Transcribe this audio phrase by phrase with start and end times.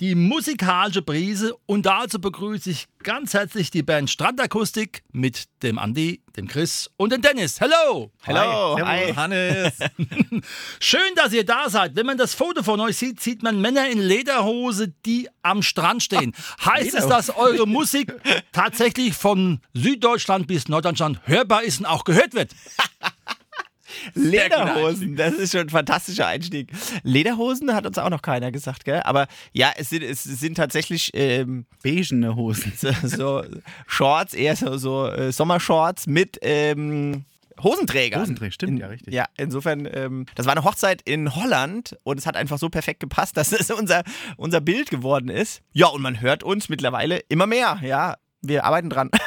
[0.00, 6.22] die musikalische Brise und dazu begrüße ich ganz herzlich die Band Strandakustik mit dem Andi,
[6.36, 7.60] dem Chris und dem Dennis.
[7.60, 8.12] Hello!
[8.22, 8.78] Hello!
[8.84, 9.78] Hi, Hannes!
[10.80, 11.96] Schön, dass ihr da seid.
[11.96, 16.02] Wenn man das Foto von euch sieht, sieht man Männer in Lederhose, die am Strand
[16.02, 16.34] stehen.
[16.64, 18.12] heißt es, dass eure Musik
[18.52, 22.50] tatsächlich von Süddeutschland bis Norddeutschland hörbar ist und auch gehört wird?
[24.14, 26.70] Lederhosen, das ist schon ein fantastischer Einstieg.
[27.02, 29.00] Lederhosen hat uns auch noch keiner gesagt, gell?
[29.04, 32.72] Aber ja, es sind, es sind tatsächlich ähm, Beigene Hosen.
[32.76, 33.42] so, so
[33.86, 37.24] Shorts, eher so, so äh, Sommershorts mit ähm,
[37.62, 38.20] Hosenträgern.
[38.22, 39.14] Hosenträger, stimmt, In- ja, richtig.
[39.14, 43.00] Ja, insofern, ähm, das war eine Hochzeit in Holland und es hat einfach so perfekt
[43.00, 44.02] gepasst, dass es unser,
[44.36, 45.62] unser Bild geworden ist.
[45.72, 48.16] Ja, und man hört uns mittlerweile immer mehr, ja.
[48.48, 49.10] Wir arbeiten dran.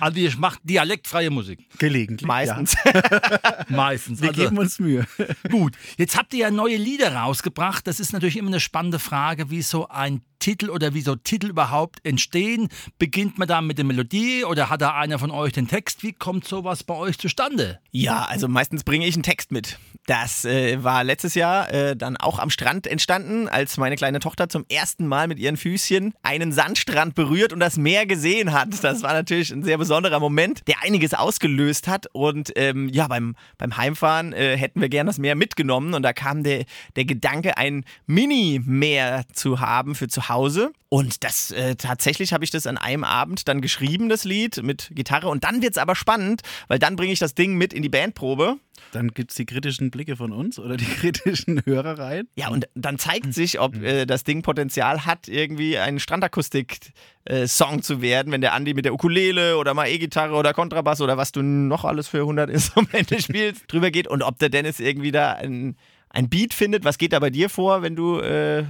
[0.00, 1.60] Also ihr macht dialektfreie Musik.
[1.78, 2.26] Gelegentlich.
[2.26, 2.76] Meistens.
[3.68, 4.18] Meistens.
[4.18, 4.24] Ja.
[4.24, 5.06] Wir Also- geben uns Mühe.
[5.50, 7.86] Gut, jetzt habt ihr ja neue Lieder rausgebracht.
[7.86, 11.46] Das ist natürlich immer eine spannende Frage, wie so ein Titel oder wie so Titel
[11.46, 12.68] überhaupt entstehen.
[12.98, 16.02] Beginnt man da mit der Melodie oder hat da einer von euch den Text?
[16.02, 17.78] Wie kommt sowas bei euch zustande?
[17.92, 19.78] Ja, also meistens bringe ich einen Text mit.
[20.06, 24.50] Das äh, war letztes Jahr äh, dann auch am Strand entstanden, als meine kleine Tochter
[24.50, 28.68] zum ersten Mal mit ihren Füßchen einen Sandstrand berührt und das Meer gesehen hat.
[28.84, 32.06] Das war natürlich ein sehr besonderer Moment, der einiges ausgelöst hat.
[32.12, 36.12] Und ähm, ja, beim, beim Heimfahren äh, hätten wir gern das Meer mitgenommen und da
[36.12, 40.33] kam der, der Gedanke, ein Mini-Meer zu haben für zu Hause.
[40.88, 44.90] Und das äh, tatsächlich habe ich das an einem Abend dann geschrieben, das Lied mit
[44.94, 45.28] Gitarre.
[45.28, 47.88] Und dann wird es aber spannend, weil dann bringe ich das Ding mit in die
[47.88, 48.58] Bandprobe.
[48.92, 52.28] Dann gibt es die kritischen Blicke von uns oder die kritischen Hörereien.
[52.36, 58.00] Ja, und dann zeigt sich, ob äh, das Ding Potenzial hat, irgendwie ein Strandakustik-Song zu
[58.00, 61.42] werden, wenn der Andi mit der Ukulele oder mal E-Gitarre oder Kontrabass oder was du
[61.42, 65.76] noch alles für 100 Instrumente spielst, drüber geht und ob der Dennis irgendwie da ein,
[66.08, 66.84] ein Beat findet.
[66.84, 68.64] Was geht da bei dir vor, wenn du, äh,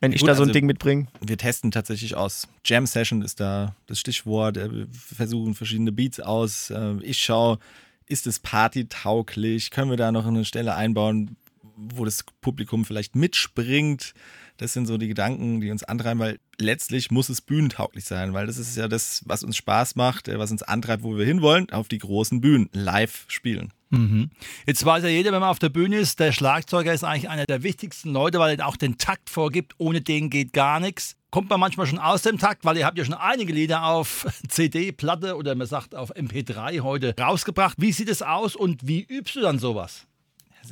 [0.00, 1.06] wenn ich Gut, da so ein also- Ding mitbringe?
[1.20, 2.48] Wir testen tatsächlich aus.
[2.64, 4.56] Jam Session ist da das Stichwort.
[4.56, 6.70] Äh, Wir versuchen verschiedene Beats aus.
[6.70, 7.58] Äh, Ich schaue,
[8.06, 9.70] ist es partytauglich?
[9.70, 11.36] Können wir da noch eine Stelle einbauen,
[11.76, 14.14] wo das Publikum vielleicht mitspringt?
[14.58, 18.46] Das sind so die Gedanken, die uns antreiben, weil letztlich muss es bühnentauglich sein, weil
[18.46, 21.70] das ist ja das, was uns Spaß macht, äh, was uns antreibt, wo wir hinwollen,
[21.70, 23.72] auf die großen Bühnen, live spielen.
[24.66, 27.44] Jetzt weiß ja jeder, wenn man auf der Bühne ist, der Schlagzeuger ist eigentlich einer
[27.44, 29.74] der wichtigsten Leute, weil er auch den Takt vorgibt.
[29.78, 31.16] Ohne den geht gar nichts.
[31.30, 34.26] Kommt man manchmal schon aus dem Takt, weil ihr habt ja schon einige Lieder auf
[34.48, 37.76] CD, Platte oder man sagt auf MP3 heute rausgebracht.
[37.78, 40.06] Wie sieht es aus und wie übst du dann sowas?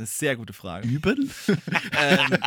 [0.00, 0.88] Eine sehr gute Frage.
[0.88, 1.30] Üben?
[1.46, 2.38] ähm,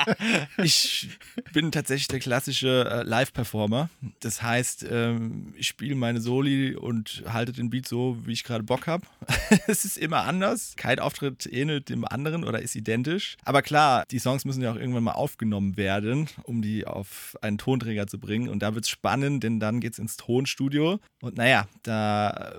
[0.58, 1.08] ich
[1.54, 3.92] bin tatsächlich der klassische äh, Live-Performer.
[4.22, 8.64] Das heißt, ähm, ich spiele meine Soli und halte den Beat so, wie ich gerade
[8.64, 9.06] Bock habe.
[9.68, 10.74] es ist immer anders.
[10.78, 13.38] Kein Auftritt ähnelt dem anderen oder ist identisch.
[13.46, 17.60] Aber klar, die Songs müssen ja auch irgendwann mal aufgenommen werden, um die auf einen
[17.60, 18.50] Tonträger zu bringen.
[18.50, 21.00] Und da wird es spannend, denn dann geht es ins Tonstudio.
[21.22, 22.56] Und naja, da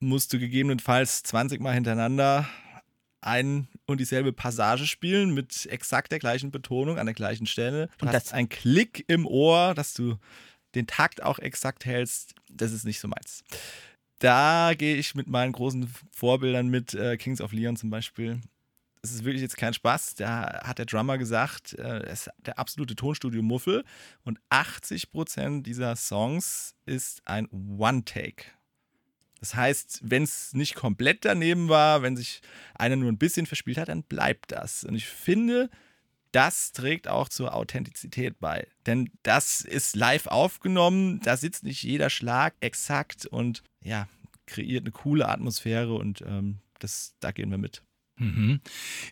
[0.00, 2.48] musst du gegebenenfalls 20 Mal hintereinander
[3.22, 7.88] ein und dieselbe Passage spielen mit exakt der gleichen Betonung an der gleichen Stelle.
[7.98, 10.16] Du Und das- einen Klick im Ohr, dass du
[10.74, 12.34] den Takt auch exakt hältst.
[12.50, 13.44] Das ist nicht so meins.
[14.18, 18.40] Da gehe ich mit meinen großen Vorbildern mit äh, Kings of Leon zum Beispiel.
[19.04, 20.14] Es ist wirklich jetzt kein Spaß.
[20.14, 23.84] Da hat der Drummer gesagt, äh, es ist der absolute Tonstudio-Muffel
[24.22, 28.44] und 80% dieser Songs ist ein One-Take.
[29.42, 32.42] Das heißt, wenn es nicht komplett daneben war, wenn sich
[32.74, 34.84] einer nur ein bisschen verspielt hat, dann bleibt das.
[34.84, 35.68] Und ich finde,
[36.30, 38.68] das trägt auch zur Authentizität bei.
[38.86, 44.06] Denn das ist live aufgenommen, da sitzt nicht jeder Schlag exakt und ja,
[44.46, 47.82] kreiert eine coole Atmosphäre und ähm, das, da gehen wir mit.
[48.18, 48.60] Mhm.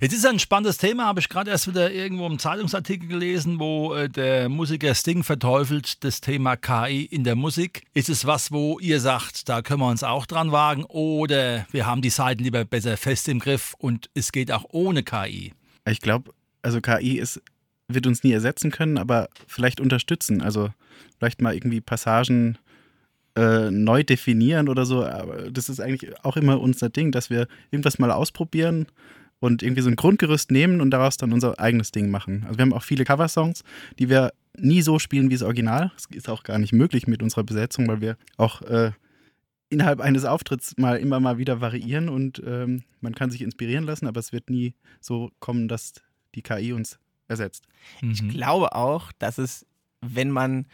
[0.00, 3.94] Jetzt ist ein spannendes Thema, habe ich gerade erst wieder irgendwo im Zeitungsartikel gelesen, wo
[3.94, 7.86] äh, der Musiker Sting verteufelt das Thema KI in der Musik.
[7.94, 11.86] Ist es was, wo ihr sagt, da können wir uns auch dran wagen oder wir
[11.86, 15.54] haben die Seiten lieber besser fest im Griff und es geht auch ohne KI?
[15.88, 16.32] Ich glaube,
[16.62, 17.40] also KI ist,
[17.88, 20.42] wird uns nie ersetzen können, aber vielleicht unterstützen.
[20.42, 20.70] Also
[21.18, 22.58] vielleicht mal irgendwie Passagen
[23.36, 25.04] äh, neu definieren oder so.
[25.04, 28.86] Aber das ist eigentlich auch immer unser Ding, dass wir irgendwas mal ausprobieren
[29.40, 32.44] und irgendwie so ein Grundgerüst nehmen und daraus dann unser eigenes Ding machen.
[32.46, 33.64] Also wir haben auch viele Coversongs,
[33.98, 35.90] die wir nie so spielen wie das Original.
[35.94, 38.92] Das ist auch gar nicht möglich mit unserer Besetzung, weil wir auch äh,
[39.70, 44.06] innerhalb eines Auftritts mal immer mal wieder variieren und ähm, man kann sich inspirieren lassen,
[44.06, 45.94] aber es wird nie so kommen, dass
[46.34, 46.98] die KI uns
[47.28, 47.66] ersetzt.
[48.02, 49.64] Ich glaube auch, dass es,
[50.00, 50.66] wenn man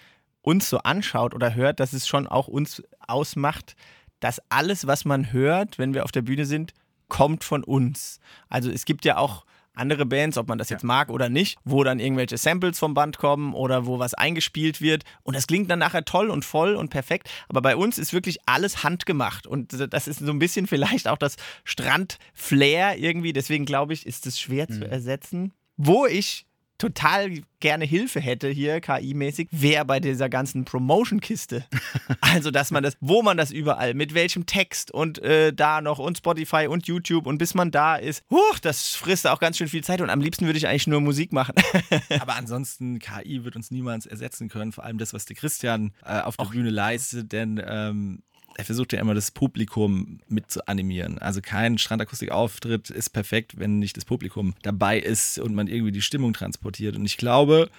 [0.47, 3.75] uns so anschaut oder hört, dass es schon auch uns ausmacht,
[4.21, 6.73] dass alles, was man hört, wenn wir auf der Bühne sind,
[7.09, 8.21] kommt von uns.
[8.49, 9.45] Also es gibt ja auch
[9.75, 13.19] andere Bands, ob man das jetzt mag oder nicht, wo dann irgendwelche Samples vom Band
[13.19, 15.03] kommen oder wo was eingespielt wird.
[15.25, 18.39] Und das klingt dann nachher toll und voll und perfekt, aber bei uns ist wirklich
[18.47, 19.47] alles handgemacht.
[19.49, 24.27] Und das ist so ein bisschen vielleicht auch das Strand-Flair irgendwie, deswegen glaube ich, ist
[24.27, 25.53] es schwer zu ersetzen.
[25.77, 26.46] Wo ich
[26.79, 31.65] total gerne Hilfe hätte hier KI-mäßig, wäre bei dieser ganzen Promotion-Kiste.
[32.21, 35.99] also, dass man das, wo man das überall, mit welchem Text und äh, da noch
[35.99, 39.69] und Spotify und YouTube und bis man da ist, huch, das frisst auch ganz schön
[39.69, 41.55] viel Zeit und am liebsten würde ich eigentlich nur Musik machen.
[42.21, 46.21] Aber ansonsten, KI wird uns niemals ersetzen können, vor allem das, was der Christian äh,
[46.21, 48.23] auf der Bühne leistet, denn ähm,
[48.57, 51.19] er versucht ja immer das Publikum mit zu animieren.
[51.19, 56.03] Also kein Strandakustikauftritt ist perfekt, wenn nicht das Publikum dabei ist und man irgendwie die
[56.03, 56.97] Stimmung transportiert.
[56.97, 57.71] Und ich glaube,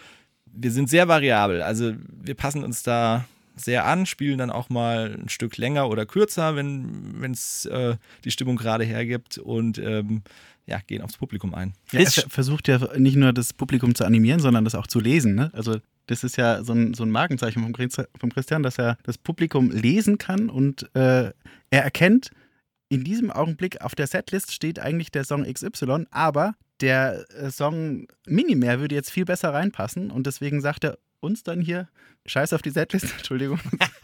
[0.46, 1.62] wir sind sehr variabel.
[1.64, 3.26] Also wir passen uns da
[3.56, 8.32] sehr an, spielen dann auch mal ein Stück länger oder kürzer, wenn es äh, die
[8.32, 10.22] Stimmung gerade hergibt und ähm,
[10.68, 11.74] ja, gehen aufs Publikum ein.
[11.92, 15.34] Ja, er versucht ja nicht nur das Publikum zu animieren, sondern das auch zu lesen.
[15.34, 15.50] Ne?
[15.54, 18.98] Also das ist ja so ein, so ein Markenzeichen vom, Christ- vom Christian, dass er
[19.04, 21.32] das Publikum lesen kann und äh,
[21.70, 22.32] er erkennt,
[22.90, 28.08] in diesem Augenblick auf der Setlist steht eigentlich der Song XY, aber der äh, Song
[28.26, 31.90] Minimär würde jetzt viel besser reinpassen und deswegen sagt er uns dann hier,
[32.26, 33.60] scheiß auf die Setlist, Entschuldigung,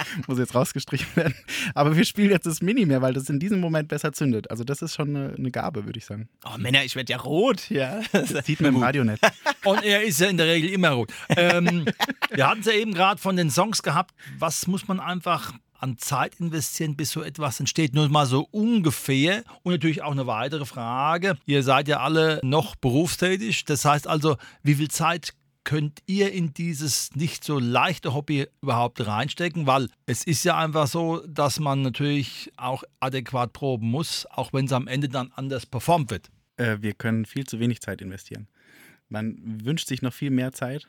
[0.27, 1.35] muss jetzt rausgestrichen werden,
[1.73, 4.50] aber wir spielen jetzt das Minimär, weil das in diesem Moment besser zündet.
[4.51, 6.29] Also das ist schon eine, eine Gabe, würde ich sagen.
[6.45, 8.01] Oh Männer, ich werde ja rot, ja.
[8.11, 9.21] Das sieht man im Radio nicht.
[9.65, 11.11] Und er ist ja in der Regel immer rot.
[11.29, 11.85] Ähm,
[12.31, 14.13] wir hatten es ja eben gerade von den Songs gehabt.
[14.38, 17.94] Was muss man einfach an Zeit investieren, bis so etwas entsteht?
[17.94, 19.44] Nur mal so ungefähr.
[19.63, 21.38] Und natürlich auch eine weitere Frage.
[21.45, 23.65] Ihr seid ja alle noch berufstätig.
[23.65, 25.33] Das heißt also, wie viel Zeit
[25.63, 29.68] könnt ihr in dieses nicht so leichte Hobby überhaupt reinstecken?
[29.68, 34.65] Weil es ist ja einfach so, dass man natürlich auch adäquat proben muss, auch wenn
[34.65, 36.30] es am Ende dann anders performt wird.
[36.57, 38.48] Äh, wir können viel zu wenig Zeit investieren.
[39.10, 40.88] Man wünscht sich noch viel mehr Zeit,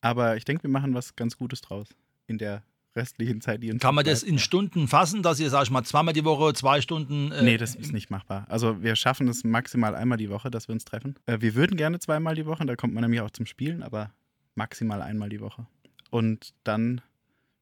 [0.00, 1.88] aber ich denke, wir machen was ganz Gutes draus
[2.26, 2.62] in der
[2.96, 5.84] restlichen Zeit, die uns Kann man das in Stunden fassen, dass ihr, sag ich mal,
[5.84, 7.30] zweimal die Woche, zwei Stunden.
[7.32, 8.46] Äh, Nee, das ist nicht machbar.
[8.48, 11.14] Also wir schaffen es maximal einmal die Woche, dass wir uns treffen.
[11.26, 14.12] Äh, wir würden gerne zweimal die Woche, da kommt man nämlich auch zum Spielen, aber
[14.54, 15.66] maximal einmal die Woche.
[16.10, 17.00] Und dann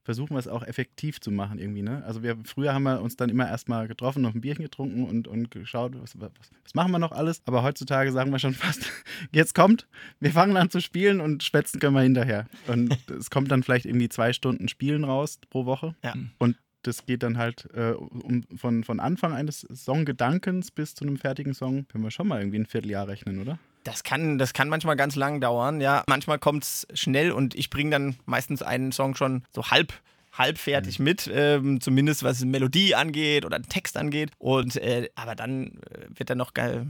[0.05, 1.83] versuchen wir es auch effektiv zu machen irgendwie.
[1.83, 2.05] Ne?
[2.07, 5.27] Also wir, früher haben wir uns dann immer erstmal getroffen, noch ein Bierchen getrunken und,
[5.27, 6.31] und geschaut, was, was,
[6.63, 7.43] was machen wir noch alles.
[7.47, 8.93] Aber heutzutage sagen wir schon fast,
[9.33, 9.89] jetzt kommt,
[10.21, 12.47] wir fangen an zu spielen und schwätzen können wir hinterher.
[12.67, 15.95] Und es kommt dann vielleicht irgendwie zwei Stunden Spielen raus pro Woche.
[16.05, 16.15] Ja.
[16.39, 21.17] Und das geht dann halt äh, um, von, von Anfang eines Songgedankens bis zu einem
[21.17, 23.59] fertigen Song, können wir schon mal irgendwie ein Vierteljahr rechnen, oder?
[23.85, 26.03] Das kann, das kann manchmal ganz lang dauern, ja.
[26.09, 29.93] Manchmal kommt es schnell und ich bringe dann meistens einen Song schon so halb
[30.37, 34.31] halb fertig mit, ähm, zumindest was Melodie angeht oder Text angeht.
[34.39, 36.89] Und äh, aber dann äh, wird er noch geil.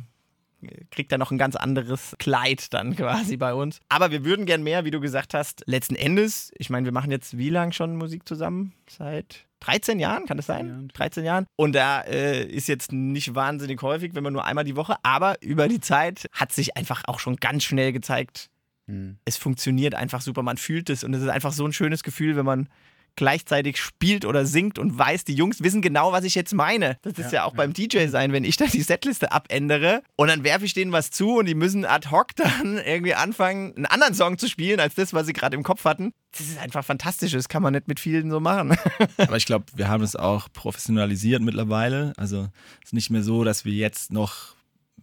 [0.91, 3.81] Kriegt er noch ein ganz anderes Kleid dann quasi bei uns.
[3.88, 5.62] Aber wir würden gern mehr, wie du gesagt hast.
[5.67, 8.73] Letzten Endes, ich meine, wir machen jetzt wie lange schon Musik zusammen?
[8.88, 10.68] Seit 13 Jahren, kann das sein?
[10.68, 10.88] Jahren.
[10.88, 11.46] 13 Jahren.
[11.56, 15.36] Und da äh, ist jetzt nicht wahnsinnig häufig, wenn man nur einmal die Woche, aber
[15.42, 18.50] über die Zeit hat sich einfach auch schon ganz schnell gezeigt,
[18.86, 19.16] Hm.
[19.24, 20.42] es funktioniert einfach super.
[20.42, 22.68] Man fühlt es und es ist einfach so ein schönes Gefühl, wenn man
[23.16, 26.98] gleichzeitig spielt oder singt und weiß, die Jungs wissen genau, was ich jetzt meine.
[27.02, 27.56] Das ist ja, Ja, auch ja.
[27.56, 31.10] beim DJ sein, wenn ich dann die Setliste abändere und dann werfe ich denen was
[31.10, 34.94] zu und die müssen ad hoc dann irgendwie anfangen, einen anderen Song zu spielen als
[34.94, 36.12] das, was sie gerade im Kopf hatten.
[36.32, 37.32] Das ist einfach fantastisch.
[37.32, 38.76] Das kann man nicht mit vielen so machen.
[39.18, 42.12] Aber ich glaube, wir haben es auch professionalisiert mittlerweile.
[42.16, 42.48] Also
[42.80, 44.54] es ist nicht mehr so, dass wir jetzt noch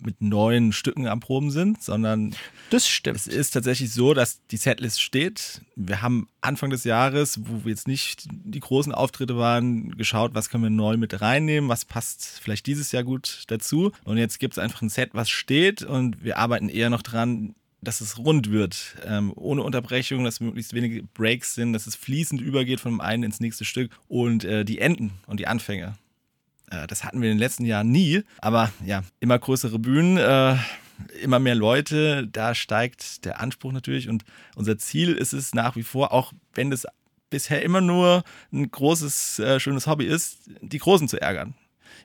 [0.01, 2.35] mit neuen Stücken am Proben sind, sondern
[2.69, 3.17] Das stimmt.
[3.17, 5.61] es ist tatsächlich so, dass die Setlist steht.
[5.75, 10.49] Wir haben Anfang des Jahres, wo wir jetzt nicht die großen Auftritte waren, geschaut, was
[10.49, 13.91] können wir neu mit reinnehmen, was passt vielleicht dieses Jahr gut dazu.
[14.03, 17.55] Und jetzt gibt es einfach ein Set, was steht und wir arbeiten eher noch dran,
[17.81, 22.39] dass es rund wird, ähm, ohne Unterbrechung, dass möglichst wenige Breaks sind, dass es fließend
[22.39, 25.95] übergeht von dem einen ins nächste Stück und äh, die Enden und die Anfänge.
[26.71, 30.55] Äh, das hatten wir in den letzten Jahren nie, aber ja, immer größere Bühnen, äh,
[31.21, 34.23] immer mehr Leute, da steigt der Anspruch natürlich und
[34.55, 36.87] unser Ziel ist es nach wie vor, auch wenn das
[37.29, 41.55] bisher immer nur ein großes, äh, schönes Hobby ist, die Großen zu ärgern.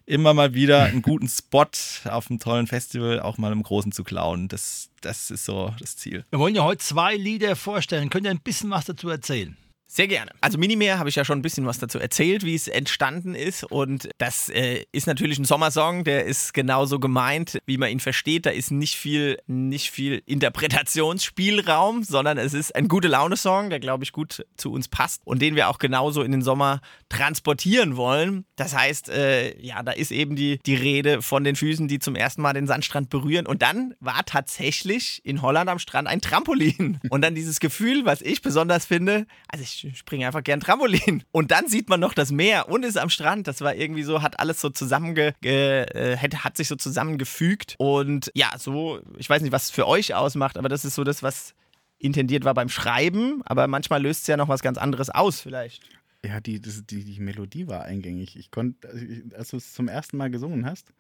[0.05, 1.67] immer mal wieder einen guten Spot
[2.05, 4.47] auf einem tollen Festival auch mal im Großen zu klauen.
[4.47, 6.25] Das, das ist so das Ziel.
[6.31, 8.09] Wir wollen ja heute zwei Lieder vorstellen.
[8.09, 9.57] Könnt ihr ein bisschen was dazu erzählen?
[9.89, 10.33] Sehr gerne.
[10.41, 13.63] Also Minimär habe ich ja schon ein bisschen was dazu erzählt, wie es entstanden ist.
[13.63, 18.47] Und das äh, ist natürlich ein Sommersong, der ist genauso gemeint, wie man ihn versteht.
[18.47, 24.03] Da ist nicht viel, nicht viel Interpretationsspielraum, sondern es ist ein gute Laune-Song, der, glaube
[24.03, 28.45] ich, gut zu uns passt und den wir auch genauso in den Sommer transportieren wollen.
[28.57, 32.17] Das heißt, äh, ja, da ist eben die, die Rede von den Füßen, die zum
[32.17, 33.47] ersten Mal den Sandstrand berühren.
[33.47, 36.99] Und dann war tatsächlich in Holland am Strand ein Trampolin.
[37.09, 41.23] Und dann dieses Gefühl, was ich besonders finde, also ich ich springe einfach gern Trampolin.
[41.33, 43.47] Und dann sieht man noch das Meer und ist am Strand.
[43.47, 47.75] Das war irgendwie so, hat alles so zusammenge, äh, hat sich so zusammengefügt.
[47.79, 51.05] Und ja, so, ich weiß nicht, was es für euch ausmacht, aber das ist so
[51.05, 51.55] das, was
[51.99, 53.43] intendiert war beim Schreiben.
[53.45, 55.85] Aber manchmal löst es ja noch was ganz anderes aus, vielleicht.
[56.25, 58.37] Ja, die, die, die Melodie war eingängig.
[58.37, 59.05] Ich konnte, also
[59.37, 60.93] als du es zum ersten Mal gesungen hast,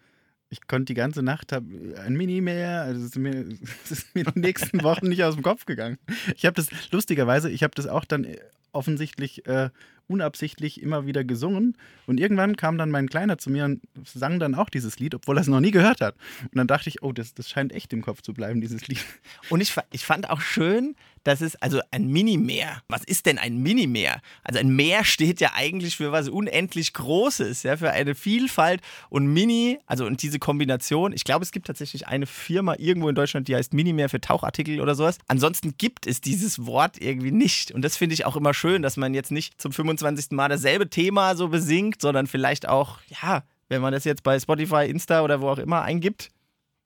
[0.48, 2.82] ich konnte die ganze Nacht hab, ein Mini mehr.
[2.82, 3.44] Also das ist, mir,
[3.82, 5.98] das ist mir die nächsten Wochen nicht aus dem Kopf gegangen.
[6.36, 8.26] Ich habe das lustigerweise, ich habe das auch dann
[8.76, 9.70] offensichtlich äh,
[10.08, 11.76] unabsichtlich immer wieder gesungen.
[12.06, 15.36] Und irgendwann kam dann mein Kleiner zu mir und sang dann auch dieses Lied, obwohl
[15.38, 16.14] er es noch nie gehört hat.
[16.42, 19.04] Und dann dachte ich, oh, das, das scheint echt im Kopf zu bleiben, dieses Lied.
[19.50, 20.94] Und ich, ich fand auch schön,
[21.24, 22.82] dass es, also ein Mini-Meer.
[22.88, 24.20] Was ist denn ein Mini-Meer?
[24.44, 28.80] Also ein Meer steht ja eigentlich für was unendlich Großes, ja, für eine Vielfalt.
[29.08, 33.16] Und Mini, also und diese Kombination, ich glaube, es gibt tatsächlich eine Firma irgendwo in
[33.16, 35.18] Deutschland, die heißt Mini-Meer für Tauchartikel oder sowas.
[35.26, 37.72] Ansonsten gibt es dieses Wort irgendwie nicht.
[37.72, 40.32] Und das finde ich auch immer schön, dass man jetzt nicht zum 25 25.
[40.32, 44.88] Mal dasselbe Thema so besingt, sondern vielleicht auch, ja, wenn man das jetzt bei Spotify,
[44.88, 46.30] Insta oder wo auch immer eingibt,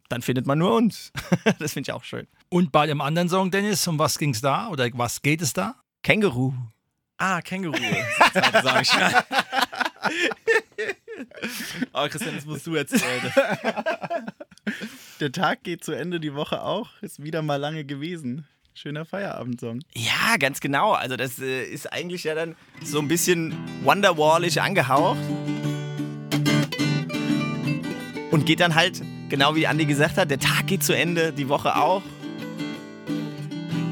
[0.09, 1.13] dann findet man nur uns.
[1.59, 2.27] das finde ich auch schön.
[2.49, 5.53] Und bei dem anderen Song, Dennis, um was ging es da oder was geht es
[5.53, 5.77] da?
[6.03, 6.53] Känguru.
[7.19, 7.77] Ah, Känguru.
[8.33, 8.93] Das sag ich.
[11.93, 13.33] oh, Christian, das musst du erzählen.
[15.21, 16.91] Der Tag geht zu Ende, die Woche auch.
[17.03, 18.47] Ist wieder mal lange gewesen.
[18.81, 19.81] Schöner Feierabendsong.
[19.93, 20.93] Ja, ganz genau.
[20.93, 25.19] Also das äh, ist eigentlich ja dann so ein bisschen Wonderwallig angehaucht.
[28.31, 31.51] Und geht dann halt, genau wie Andi gesagt hat, der Tag geht zu Ende, die
[31.51, 32.01] Woche auch.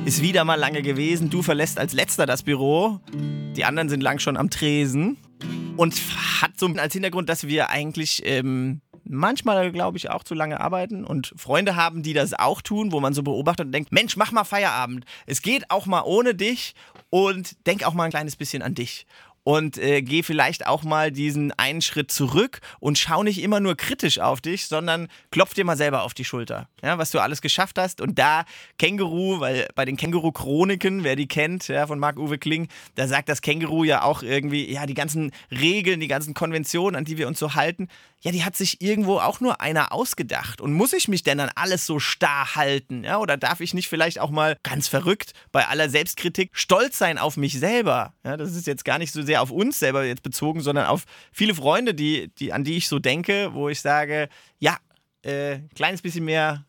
[0.07, 1.29] Ist wieder mal lange gewesen.
[1.29, 2.99] Du verlässt als letzter das Büro.
[3.57, 5.19] Die anderen sind lang schon am Tresen.
[5.77, 6.01] Und
[6.41, 11.05] hat so als Hintergrund, dass wir eigentlich ähm, manchmal, glaube ich, auch zu lange arbeiten
[11.05, 14.33] und Freunde haben, die das auch tun, wo man so beobachtet und denkt, Mensch, mach
[14.33, 15.05] mal Feierabend.
[15.27, 16.75] Es geht auch mal ohne dich
[17.11, 19.07] und denk auch mal ein kleines bisschen an dich
[19.49, 23.79] und äh, geh vielleicht auch mal diesen einen Schritt zurück und schau nicht immer nur
[23.79, 27.41] kritisch auf dich, sondern klopf dir mal selber auf die Schulter, ja, was du alles
[27.41, 28.03] geschafft hast.
[28.03, 28.45] Und da
[28.79, 33.41] Känguru, weil bei den Känguru-Chroniken, wer die kennt, ja, von Marc-Uwe Kling, da sagt das
[33.41, 37.39] Känguru ja auch irgendwie, ja, die ganzen Regeln, die ganzen Konventionen, an die wir uns
[37.39, 37.89] so halten,
[38.21, 40.61] ja, die hat sich irgendwo auch nur einer ausgedacht.
[40.61, 43.05] Und muss ich mich denn an alles so starr halten?
[43.05, 47.17] Ja, oder darf ich nicht vielleicht auch mal ganz verrückt bei aller Selbstkritik stolz sein
[47.17, 48.13] auf mich selber?
[48.25, 51.05] Ja, das ist jetzt gar nicht so sehr auf uns selber jetzt bezogen, sondern auf
[51.33, 54.29] viele Freunde, die, die, an die ich so denke, wo ich sage,
[54.59, 54.77] ja,
[55.23, 56.65] äh, kleines bisschen mehr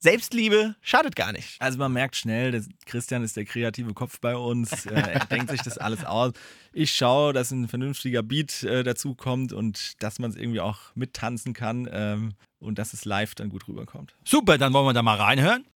[0.00, 1.60] Selbstliebe schadet gar nicht.
[1.60, 4.86] Also man merkt schnell, dass Christian ist der kreative Kopf bei uns.
[4.88, 6.32] Äh, er denkt sich das alles aus.
[6.72, 10.78] Ich schaue, dass ein vernünftiger Beat äh, dazu kommt und dass man es irgendwie auch
[10.94, 14.14] mittanzen kann ähm, und dass es live dann gut rüberkommt.
[14.24, 15.66] Super, dann wollen wir da mal reinhören.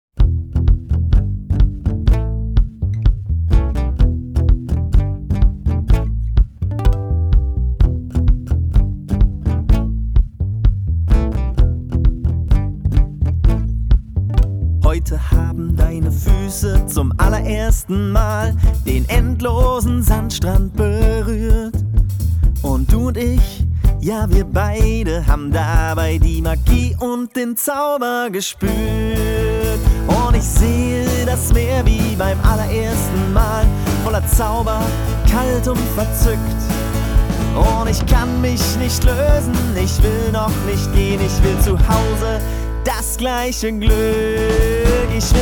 [16.93, 21.75] Zum allerersten Mal den endlosen Sandstrand berührt.
[22.63, 23.65] Und du und ich,
[24.01, 28.73] ja wir beide haben dabei die Magie und den Zauber gespürt.
[30.07, 33.65] Und ich sehe das Meer wie beim allerersten Mal,
[34.05, 34.83] voller Zauber,
[35.31, 36.39] kalt und verzückt.
[37.55, 42.41] Und ich kann mich nicht lösen, ich will noch nicht gehen, ich will zu Hause
[42.85, 43.93] das gleiche Glück.
[45.17, 45.42] Ich will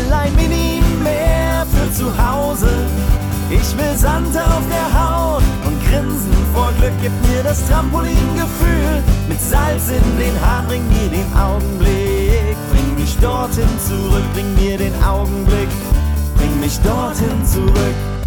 [7.03, 10.67] Gib mir das Trampolingefühl mit Salz in den Haaren.
[10.67, 14.25] Bring mir den Augenblick, bring mich dorthin zurück.
[14.35, 15.69] Bring mir den Augenblick,
[16.37, 18.20] bring mich dorthin zurück.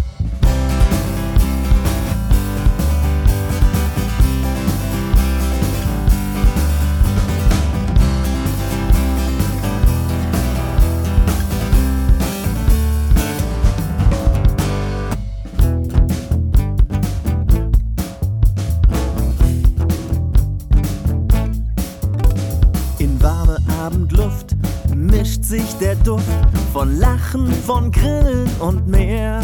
[26.04, 26.24] Duft
[26.72, 29.40] von Lachen, von Grillen und mehr.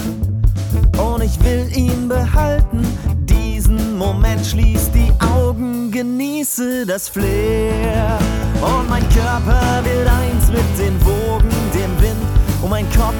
[0.97, 2.87] Und ich will ihn behalten,
[3.25, 8.19] diesen Moment, schließ die Augen, genieße das Flair.
[8.63, 13.15] Und mein Körper will eins mit den Wogen, dem Wind, und mein Kopf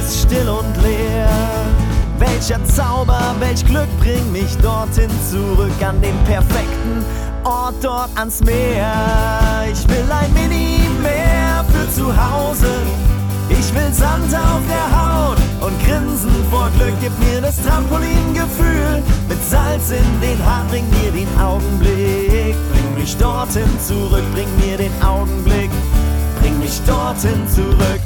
[0.00, 1.28] ist still und leer.
[2.18, 7.04] Welcher Zauber, welch Glück bringt mich dorthin zurück an den perfekten
[7.44, 9.66] Ort dort ans Meer.
[9.70, 12.72] Ich will ein Mini-Meer für zu Hause.
[13.50, 16.94] Ich will Sand auf der Haut und Grinsen vor Glück.
[17.02, 20.68] Gib mir das Trampolingefühl mit Salz in den Haaren.
[20.68, 22.56] Bring mir den Augenblick.
[22.72, 24.24] Bring mich dorthin zurück.
[24.32, 25.70] Bring mir den Augenblick.
[26.40, 28.00] Bring mich dorthin zurück.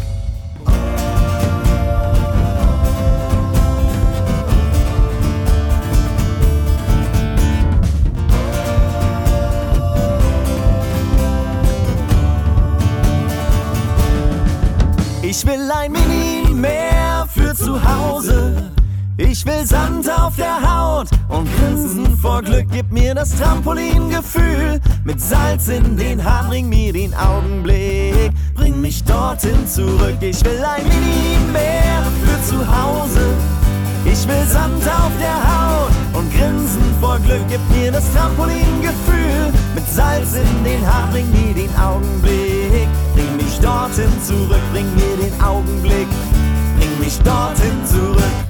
[19.20, 22.66] Ich will Sand auf der Haut und Grinsen vor Glück.
[22.70, 26.48] Gib mir das Trampolingefühl mit Salz in den Haaren.
[26.48, 30.18] Bring mir den Augenblick, bring mich dorthin zurück.
[30.20, 33.34] Ich will ein Mini-Meer für zu Hause.
[34.04, 37.42] Ich will Sand auf der Haut und Grinsen vor Glück.
[37.48, 41.10] Gib mir das Trampolingefühl mit Salz in den Haaren.
[41.10, 44.62] Bring mir den Augenblick, bring mich dorthin zurück.
[44.72, 46.06] Bring mir den Augenblick,
[46.78, 48.47] bring mich dorthin zurück.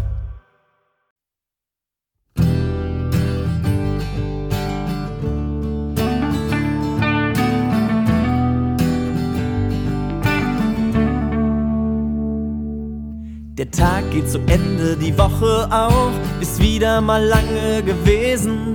[14.21, 16.11] Geht zu Ende, die Woche auch,
[16.41, 18.75] ist wieder mal lange gewesen.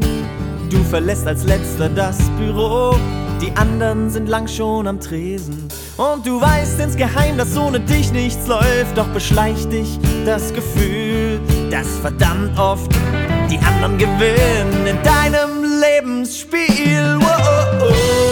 [0.69, 2.95] Du verlässt als letzter das Büro,
[3.41, 5.67] die anderen sind lang schon am Tresen.
[5.97, 11.87] Und du weißt insgeheim, dass ohne dich nichts läuft, doch beschleicht dich das Gefühl, dass
[11.99, 12.89] verdammt oft
[13.51, 17.17] die anderen gewinnen in deinem Lebensspiel.
[17.19, 18.22] Wow, oh, oh,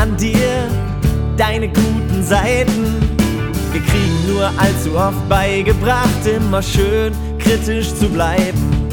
[0.00, 0.66] an dir
[1.36, 2.96] deine guten Seiten.
[3.70, 8.88] Wir kriegen nur allzu oft beigebracht, immer schön kritisch zu bleiben.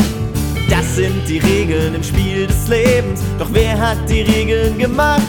[0.69, 5.21] Das sind die Regeln im Spiel des Lebens, doch wer hat die Regeln gemacht?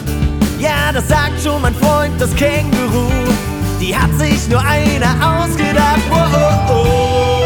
[0.58, 3.08] Ja, das sagt schon mein Freund, das Känguru.
[3.80, 6.00] Die hat sich nur einer ausgedacht.
[6.10, 7.37] Oh, oh, oh.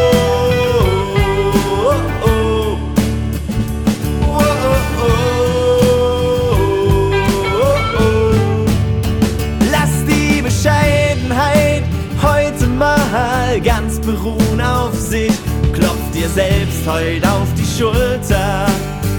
[16.33, 18.65] Selbst heute auf die Schulter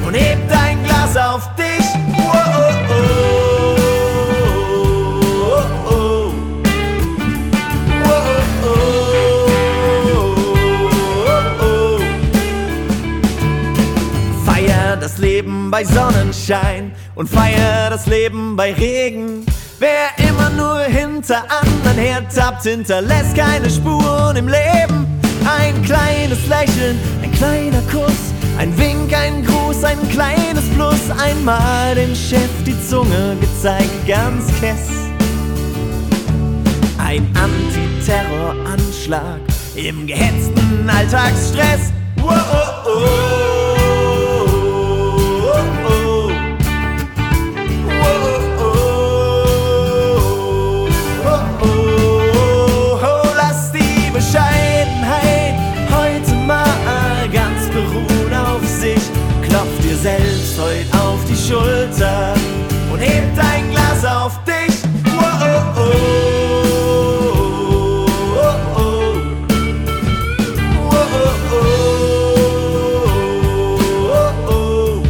[0.04, 1.64] und heb dein Glas auf dich.
[14.44, 19.46] Feier das Leben bei Sonnenschein und feier das Leben bei Regen.
[19.78, 25.13] Wer immer nur hinter anderen hertappt, hinterlässt keine Spuren im Leben.
[25.44, 31.10] Ein kleines Lächeln, ein kleiner Kuss, ein Wink, ein Gruß, ein kleines Plus.
[31.22, 34.88] Einmal dem Chef die Zunge gezeigt, ganz kess.
[36.98, 39.40] Ein Antiterroranschlag
[39.74, 41.92] im gehetzten Alltagsstress.
[42.22, 42.32] Oh, oh.
[42.86, 43.63] Oh,
[61.46, 62.32] Schulter
[62.90, 64.74] und heb dein Glas auf dich.
[65.04, 65.90] Wow, oh, oh.
[74.10, 75.02] Oh, oh.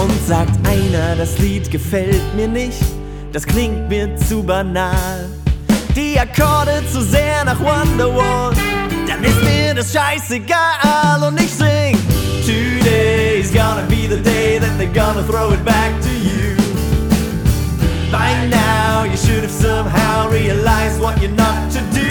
[0.00, 2.78] Und sagt einer, das Lied gefällt mir nicht,
[3.32, 5.28] das klingt mir zu banal.
[5.96, 8.52] Die Akkorde zu sehr nach Wonderwall,
[9.08, 11.98] dann ist mir das scheißegal und ich sing.
[12.88, 13.27] Be
[14.08, 16.56] the day that they're gonna throw it back to you.
[18.10, 22.10] By now, you should have somehow realized what you're not to do.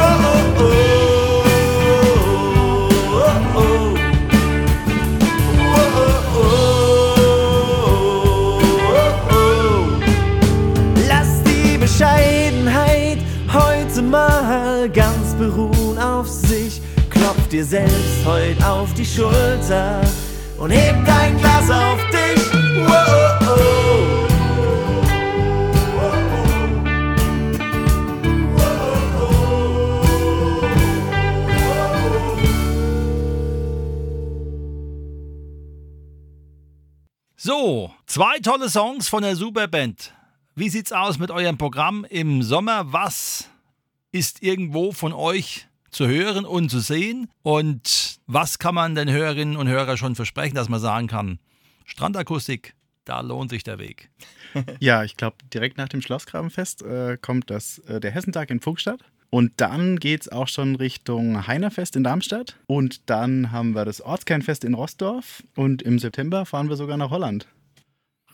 [0.00, 0.78] Oh, oh, oh.
[14.10, 16.80] Mal ganz beruhen auf sich.
[17.10, 20.00] Knopf dir selbst heute auf die Schulter
[20.58, 22.52] und heb dein Glas auf dich.
[22.86, 23.68] Wow, oh.
[37.36, 40.12] So, zwei tolle Songs von der Superband.
[40.54, 42.92] Wie sieht's aus mit eurem Programm im Sommer?
[42.92, 43.48] Was
[44.10, 47.30] ist irgendwo von euch zu hören und zu sehen?
[47.42, 51.38] Und was kann man den Hörerinnen und Hörern schon versprechen, dass man sagen kann?
[51.86, 52.74] Strandakustik,
[53.06, 54.10] da lohnt sich der Weg.
[54.80, 59.00] Ja, ich glaube, direkt nach dem Schlossgrabenfest äh, kommt das, äh, der Hessentag in Pfungstadt.
[59.30, 62.56] Und dann geht es auch schon Richtung Heinerfest in Darmstadt.
[62.66, 65.42] Und dann haben wir das Ortskernfest in Rossdorf.
[65.54, 67.46] Und im September fahren wir sogar nach Holland.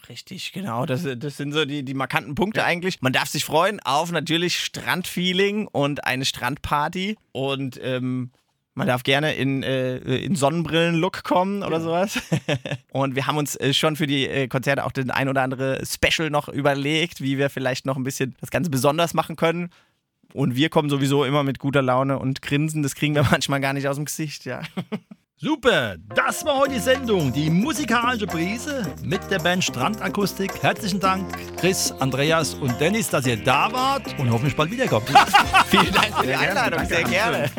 [0.08, 0.86] Richtig, genau.
[0.86, 3.00] Das, das sind so die, die markanten Punkte eigentlich.
[3.00, 7.16] Man darf sich freuen auf natürlich Strandfeeling und eine Strandparty.
[7.32, 8.30] Und ähm,
[8.74, 12.18] man darf gerne in, äh, in Sonnenbrillen-Look kommen oder sowas.
[12.92, 15.80] und wir haben uns äh, schon für die äh, Konzerte auch den ein oder andere
[15.86, 19.70] Special noch überlegt, wie wir vielleicht noch ein bisschen das Ganze besonders machen können.
[20.32, 22.82] Und wir kommen sowieso immer mit guter Laune und Grinsen.
[22.82, 24.62] Das kriegen wir manchmal gar nicht aus dem Gesicht, ja.
[25.36, 30.62] Super, das war heute die Sendung, die musikalische Prise mit der Band Strandakustik.
[30.62, 31.26] Herzlichen Dank,
[31.58, 35.08] Chris, Andreas und Dennis, dass ihr da wart und hoffentlich bald wiederkommt.
[35.66, 37.50] Vielen Dank für die Einladung, sehr gerne.